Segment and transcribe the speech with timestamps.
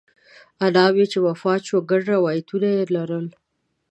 [0.65, 3.25] انا مې چې وفات شوه ګڼ روایات یې لرل.